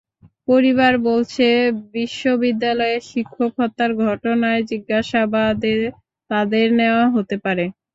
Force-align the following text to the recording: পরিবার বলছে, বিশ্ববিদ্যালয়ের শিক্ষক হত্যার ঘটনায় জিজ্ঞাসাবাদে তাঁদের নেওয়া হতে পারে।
পরিবার 0.47 0.93
বলছে, 1.07 1.47
বিশ্ববিদ্যালয়ের 1.93 3.01
শিক্ষক 3.11 3.51
হত্যার 3.59 3.91
ঘটনায় 4.05 4.61
জিজ্ঞাসাবাদে 4.69 5.75
তাঁদের 6.29 6.67
নেওয়া 6.79 7.05
হতে 7.15 7.35
পারে। 7.43 7.65